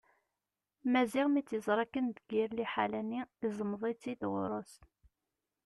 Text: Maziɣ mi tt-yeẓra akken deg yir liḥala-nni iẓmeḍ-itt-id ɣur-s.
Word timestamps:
Maziɣ 0.91 1.27
mi 1.29 1.41
tt-yeẓra 1.41 1.81
akken 1.85 2.05
deg 2.15 2.27
yir 2.35 2.49
liḥala-nni 2.53 3.21
iẓmeḍ-itt-id 3.47 4.21
ɣur-s. 4.33 4.73